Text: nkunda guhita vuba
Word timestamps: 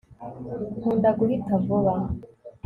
nkunda 0.77 1.09
guhita 1.19 1.53
vuba 1.63 1.93